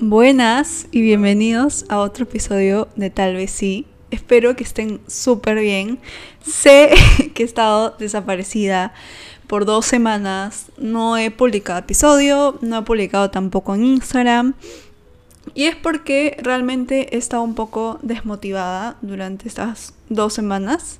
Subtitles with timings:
[0.00, 3.86] Buenas y bienvenidos a otro episodio de Tal vez sí.
[4.10, 6.00] Espero que estén súper bien.
[6.44, 6.90] Sé
[7.34, 8.92] que he estado desaparecida
[9.46, 10.72] por dos semanas.
[10.78, 14.54] No he publicado episodio, no he publicado tampoco en Instagram.
[15.54, 20.98] Y es porque realmente he estado un poco desmotivada durante estas dos semanas.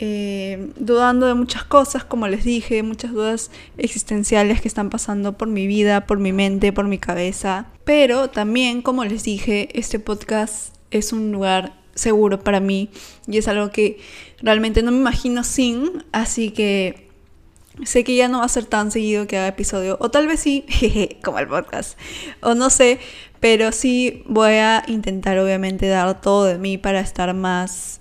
[0.00, 5.48] Eh, dudando de muchas cosas, como les dije, muchas dudas existenciales que están pasando por
[5.48, 7.66] mi vida, por mi mente, por mi cabeza.
[7.84, 12.90] Pero también, como les dije, este podcast es un lugar seguro para mí
[13.26, 13.98] y es algo que
[14.40, 17.08] realmente no me imagino sin, así que
[17.84, 20.38] sé que ya no va a ser tan seguido que haga episodio, o tal vez
[20.38, 20.64] sí,
[21.24, 21.98] como el podcast,
[22.40, 23.00] o no sé,
[23.40, 27.97] pero sí voy a intentar obviamente dar todo de mí para estar más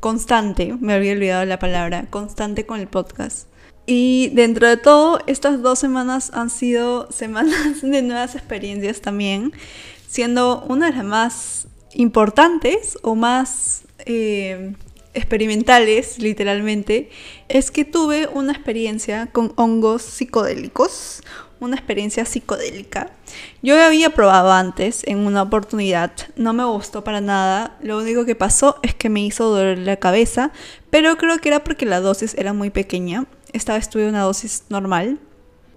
[0.00, 3.46] constante, me había olvidado la palabra, constante con el podcast.
[3.86, 9.52] Y dentro de todo, estas dos semanas han sido semanas de nuevas experiencias también,
[10.08, 14.74] siendo una de las más importantes o más eh,
[15.14, 17.10] experimentales, literalmente,
[17.48, 21.22] es que tuve una experiencia con hongos psicodélicos,
[21.60, 23.10] una experiencia psicodélica.
[23.62, 28.34] Yo había probado antes en una oportunidad, no me gustó para nada, lo único que
[28.34, 30.52] pasó es que me hizo doler la cabeza,
[30.90, 35.18] pero creo que era porque la dosis era muy pequeña, esta vez una dosis normal.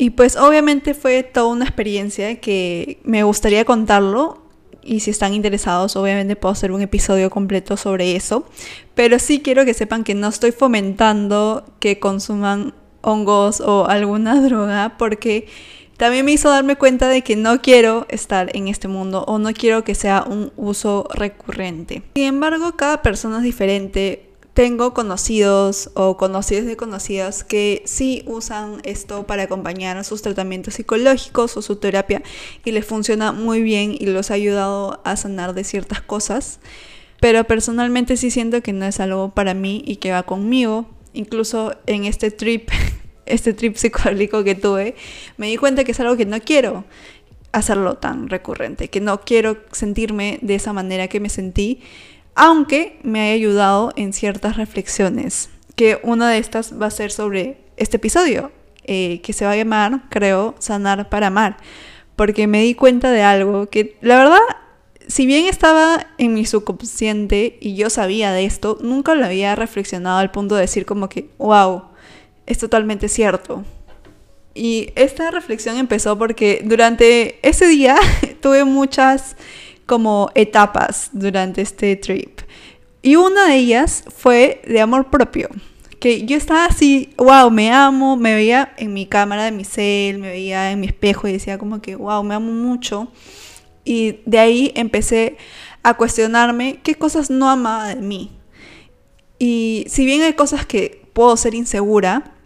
[0.00, 4.42] Y pues obviamente fue toda una experiencia que me gustaría contarlo
[4.88, 8.46] y si están interesados obviamente puedo hacer un episodio completo sobre eso,
[8.94, 12.74] pero sí quiero que sepan que no estoy fomentando que consuman
[13.08, 15.46] hongos o alguna droga porque
[15.98, 19.52] también me hizo darme cuenta de que no quiero estar en este mundo o no
[19.52, 22.02] quiero que sea un uso recurrente.
[22.14, 24.24] Sin embargo, cada persona es diferente.
[24.54, 31.56] Tengo conocidos o conocidos de conocidas que sí usan esto para acompañar sus tratamientos psicológicos
[31.56, 32.22] o su terapia
[32.64, 36.60] y les funciona muy bien y los ha ayudado a sanar de ciertas cosas.
[37.20, 40.86] Pero personalmente sí siento que no es algo para mí y que va conmigo.
[41.12, 42.70] Incluso en este trip
[43.28, 44.96] este trip psicodélico que tuve,
[45.36, 46.84] me di cuenta que es algo que no quiero
[47.52, 51.80] hacerlo tan recurrente, que no quiero sentirme de esa manera que me sentí,
[52.34, 57.58] aunque me haya ayudado en ciertas reflexiones, que una de estas va a ser sobre
[57.76, 58.52] este episodio,
[58.84, 61.56] eh, que se va a llamar, creo, Sanar para Amar,
[62.16, 64.40] porque me di cuenta de algo que la verdad
[65.08, 70.18] si bien estaba en mi subconsciente y yo sabía de esto, nunca lo había reflexionado
[70.18, 71.84] al punto de decir como que, wow,
[72.48, 73.62] es totalmente cierto.
[74.54, 77.96] Y esta reflexión empezó porque durante ese día
[78.40, 79.36] tuve muchas
[79.86, 82.40] como etapas durante este trip.
[83.02, 85.48] Y una de ellas fue de amor propio.
[86.00, 90.18] Que yo estaba así, wow, me amo, me veía en mi cámara de mi cel,
[90.18, 93.08] me veía en mi espejo y decía como que, wow, me amo mucho.
[93.84, 95.36] Y de ahí empecé
[95.82, 98.30] a cuestionarme qué cosas no amaba de mí.
[99.38, 102.37] Y si bien hay cosas que puedo ser insegura,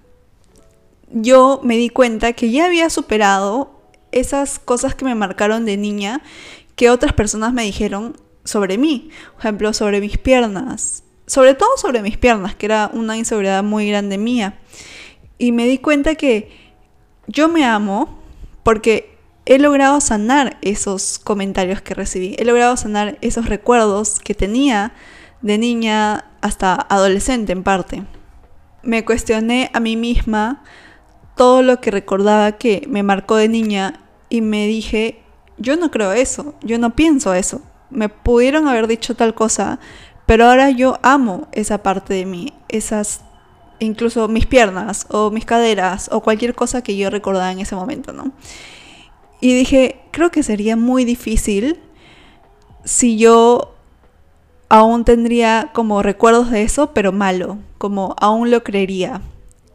[1.12, 6.22] yo me di cuenta que ya había superado esas cosas que me marcaron de niña
[6.76, 9.10] que otras personas me dijeron sobre mí.
[9.32, 11.04] Por ejemplo, sobre mis piernas.
[11.26, 14.58] Sobre todo sobre mis piernas, que era una inseguridad muy grande mía.
[15.38, 16.50] Y me di cuenta que
[17.26, 18.22] yo me amo
[18.62, 22.36] porque he logrado sanar esos comentarios que recibí.
[22.38, 24.92] He logrado sanar esos recuerdos que tenía
[25.40, 28.04] de niña hasta adolescente en parte.
[28.82, 30.62] Me cuestioné a mí misma
[31.42, 35.24] todo lo que recordaba que me marcó de niña y me dije,
[35.58, 37.62] yo no creo eso, yo no pienso eso.
[37.90, 39.80] Me pudieron haber dicho tal cosa,
[40.24, 43.22] pero ahora yo amo esa parte de mí, esas
[43.80, 48.12] incluso mis piernas o mis caderas o cualquier cosa que yo recordaba en ese momento,
[48.12, 48.30] ¿no?
[49.40, 51.80] Y dije, creo que sería muy difícil
[52.84, 53.74] si yo
[54.68, 59.22] aún tendría como recuerdos de eso, pero malo, como aún lo creería.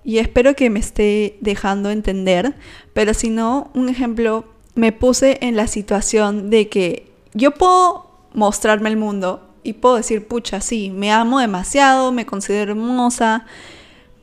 [0.07, 2.55] Y espero que me esté dejando entender,
[2.93, 8.87] pero si no, un ejemplo, me puse en la situación de que yo puedo mostrarme
[8.87, 13.45] el mundo y puedo decir, pucha, sí, me amo demasiado, me considero hermosa,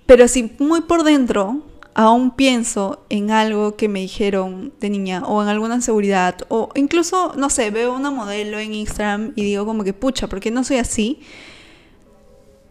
[0.07, 1.61] pero si muy por dentro
[1.93, 7.35] aún pienso en algo que me dijeron de niña o en alguna seguridad o incluso,
[7.37, 10.65] no sé, veo una modelo en Instagram y digo como que, pucha, ¿por qué no
[10.65, 11.21] soy así?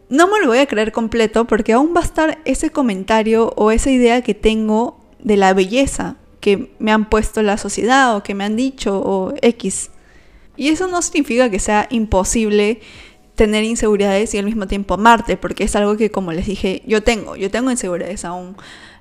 [0.10, 3.72] No me lo voy a creer completo porque aún va a estar ese comentario o
[3.72, 8.36] esa idea que tengo de la belleza que me han puesto la sociedad o que
[8.36, 9.92] me han dicho o X.
[10.58, 12.82] Y eso no significa que sea imposible
[13.36, 17.02] tener inseguridades y al mismo tiempo amarte, porque es algo que como les dije, yo
[17.02, 18.56] tengo, yo tengo inseguridades aún.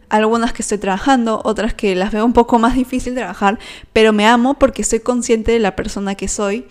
[0.09, 3.59] algunas que estoy trabajando, otras que las veo un poco más difícil trabajar,
[3.93, 6.67] pero me amo porque soy consciente de la persona que soy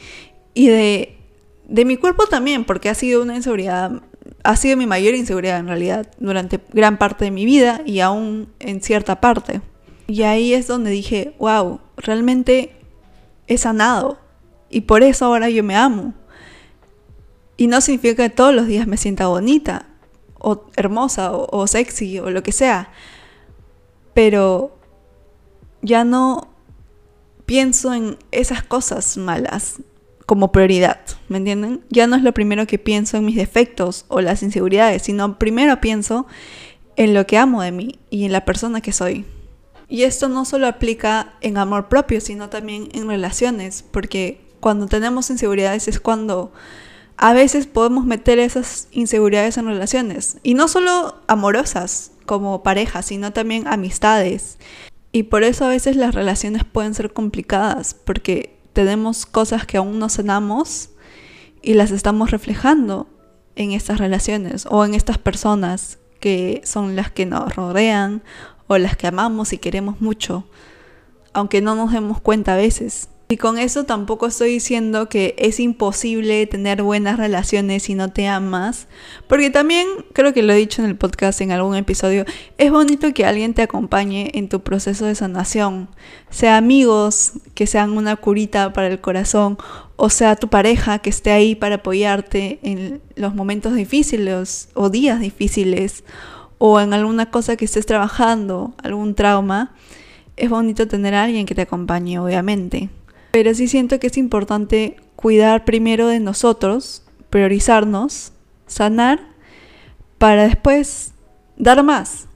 [0.53, 1.17] y de,
[1.67, 4.03] de mi cuerpo también, porque ha sido una inseguridad,
[4.43, 8.49] ha sido mi mayor inseguridad en realidad durante gran parte de mi vida y aún
[8.59, 9.61] en cierta parte.
[10.07, 12.75] Y ahí es donde dije, wow, realmente
[13.47, 14.17] he sanado
[14.69, 16.13] y por eso ahora yo me amo.
[17.57, 19.85] Y no significa que todos los días me sienta bonita,
[20.39, 22.89] o hermosa, o, sexy, o lo que sea.
[24.13, 24.77] Pero
[25.81, 26.47] ya no
[27.45, 29.81] pienso en esas cosas malas
[30.25, 31.01] como prioridad,
[31.31, 31.81] ¿me entienden?
[31.89, 35.79] Ya no es lo primero que pienso en mis defectos o las inseguridades, sino primero
[35.79, 36.27] pienso
[36.97, 39.25] en lo que amo de mí y en la persona que soy.
[39.87, 45.29] Y esto no solo aplica en amor propio, sino también en relaciones, porque cuando tenemos
[45.29, 46.51] inseguridades es cuando
[47.15, 50.37] a veces podemos meter esas inseguridades en relaciones.
[50.43, 54.57] Y no solo amorosas como pareja, sino también amistades.
[55.13, 59.99] Y por eso a veces las relaciones pueden ser complicadas, porque tenemos cosas que aún
[59.99, 60.90] no sanamos
[61.61, 63.07] y las estamos reflejando
[63.55, 68.21] en estas relaciones o en estas personas que son las que nos rodean
[68.67, 70.45] o las que amamos y queremos mucho,
[71.33, 73.09] aunque no nos demos cuenta a veces.
[73.31, 78.27] Y con eso tampoco estoy diciendo que es imposible tener buenas relaciones si no te
[78.27, 78.89] amas,
[79.29, 82.25] porque también creo que lo he dicho en el podcast en algún episodio,
[82.57, 85.87] es bonito que alguien te acompañe en tu proceso de sanación,
[86.29, 89.57] sea amigos que sean una curita para el corazón,
[89.95, 95.21] o sea tu pareja que esté ahí para apoyarte en los momentos difíciles o días
[95.21, 96.03] difíciles,
[96.57, 99.73] o en alguna cosa que estés trabajando, algún trauma.
[100.35, 102.89] Es bonito tener a alguien que te acompañe, obviamente.
[103.31, 108.33] Pero sí siento que es importante cuidar primero de nosotros, priorizarnos,
[108.67, 109.31] sanar,
[110.17, 111.13] para después
[111.57, 112.27] dar más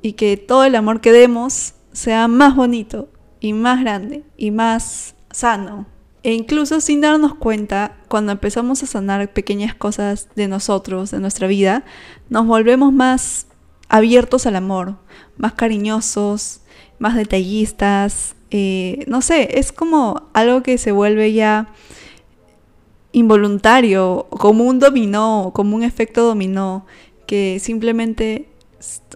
[0.00, 3.08] y que todo el amor que demos sea más bonito
[3.40, 5.86] y más grande y más sano.
[6.22, 11.46] E incluso sin darnos cuenta, cuando empezamos a sanar pequeñas cosas de nosotros, de nuestra
[11.46, 11.84] vida,
[12.30, 13.46] nos volvemos más
[13.88, 14.96] abiertos al amor,
[15.36, 16.60] más cariñosos,
[16.98, 21.72] más detallistas, eh, no sé, es como algo que se vuelve ya
[23.12, 26.86] involuntario, como un dominó, como un efecto dominó,
[27.26, 28.48] que simplemente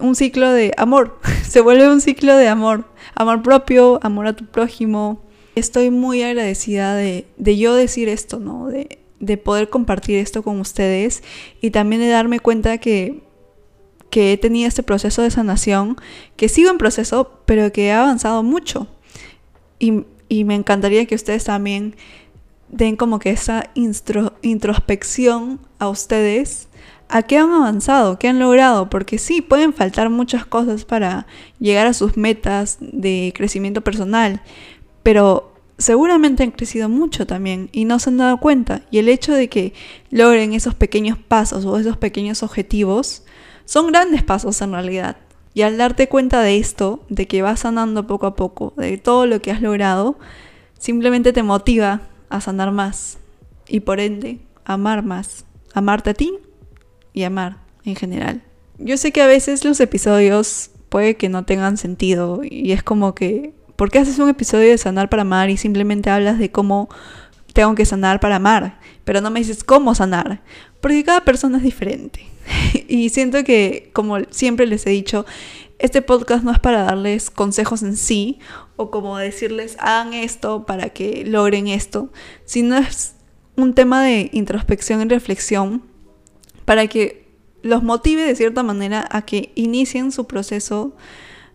[0.01, 4.45] un ciclo de amor, se vuelve un ciclo de amor, amor propio, amor a tu
[4.45, 5.21] prójimo.
[5.55, 8.67] Estoy muy agradecida de, yo decir esto, ¿no?
[8.67, 11.23] De, de poder compartir esto con ustedes
[11.61, 13.21] y también de darme cuenta que
[14.09, 15.97] que he tenido este proceso de sanación,
[16.35, 18.87] que sigo en proceso, pero que he avanzado mucho.
[19.79, 20.03] Y,
[20.43, 21.95] me encantaría que ustedes también
[22.69, 26.67] den como que esa introspección a ustedes
[27.07, 31.25] a qué han avanzado, qué han logrado, porque sí, pueden faltar muchas cosas para
[31.57, 34.43] llegar a sus metas de crecimiento personal,
[35.01, 38.83] pero seguramente han crecido mucho también y no se han dado cuenta.
[38.91, 39.73] Y el hecho de que
[40.11, 43.23] logren esos pequeños pasos o esos pequeños objetivos
[43.69, 45.17] son grandes pasos en realidad.
[45.53, 49.27] Y al darte cuenta de esto, de que vas sanando poco a poco, de todo
[49.27, 50.17] lo que has logrado,
[50.79, 53.19] simplemente te motiva a sanar más
[53.67, 55.45] y por ende amar más,
[55.75, 56.33] amarte a ti
[57.13, 58.41] y amar en general.
[58.79, 63.13] Yo sé que a veces los episodios puede que no tengan sentido y es como
[63.13, 66.89] que, ¿por qué haces un episodio de sanar para amar y simplemente hablas de cómo
[67.53, 68.79] tengo que sanar para amar?
[69.03, 70.41] Pero no me dices cómo sanar,
[70.81, 72.25] porque cada persona es diferente.
[72.87, 75.25] y siento que, como siempre les he dicho,
[75.77, 78.39] este podcast no es para darles consejos en sí
[78.75, 82.09] o como decirles hagan esto para que logren esto,
[82.45, 83.15] sino es
[83.55, 85.83] un tema de introspección y reflexión
[86.65, 87.27] para que
[87.61, 90.95] los motive de cierta manera a que inicien su proceso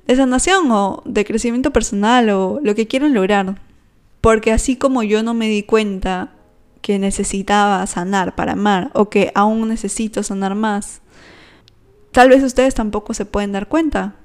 [0.06, 3.60] de sanación o de crecimiento personal o lo que quieran lograr.
[4.20, 6.33] Porque así como yo no me di cuenta
[6.84, 11.00] que necesitaba sanar para amar o que aún necesito sanar más.
[12.12, 14.16] Tal vez ustedes tampoco se pueden dar cuenta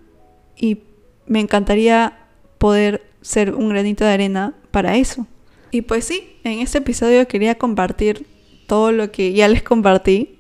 [0.58, 0.80] y
[1.26, 2.18] me encantaría
[2.58, 5.26] poder ser un granito de arena para eso.
[5.72, 8.28] Y pues sí, en este episodio quería compartir
[8.68, 10.38] todo lo que ya les compartí.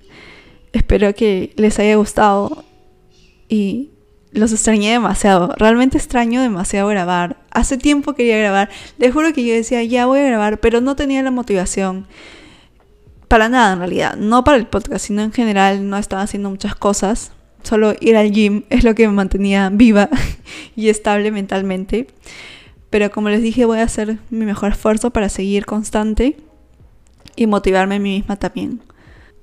[0.73, 2.65] Espero que les haya gustado
[3.47, 3.91] y
[4.31, 5.53] los extrañé demasiado.
[5.57, 7.38] Realmente extraño demasiado grabar.
[7.51, 8.69] Hace tiempo quería grabar.
[8.98, 12.07] Les juro que yo decía, ya voy a grabar, pero no tenía la motivación.
[13.27, 14.15] Para nada, en realidad.
[14.15, 17.31] No para el podcast, sino en general no estaba haciendo muchas cosas.
[17.63, 20.09] Solo ir al gym es lo que me mantenía viva
[20.75, 22.07] y estable mentalmente.
[22.89, 26.38] Pero como les dije, voy a hacer mi mejor esfuerzo para seguir constante
[27.36, 28.81] y motivarme a mí misma también.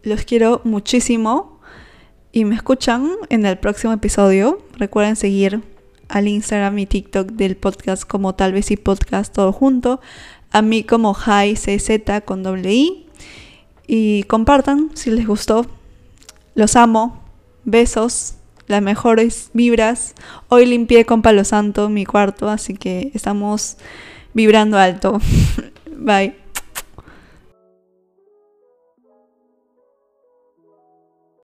[0.03, 1.56] Los quiero muchísimo
[2.37, 4.59] y me escuchan en el próximo episodio.
[4.77, 5.63] Recuerden seguir
[6.11, 10.03] al Instagram y TikTok del podcast como tal vez y podcast todo junto.
[10.51, 13.07] A mí como Hi CZ con doble I.
[13.87, 15.65] Y compartan si les gustó.
[16.55, 17.25] Los amo.
[17.65, 18.35] Besos.
[18.67, 20.15] Las mejores vibras.
[20.49, 23.79] Hoy limpié con palo santo mi cuarto, así que estamos
[24.35, 25.23] vibrando alto.
[25.91, 26.46] Bye.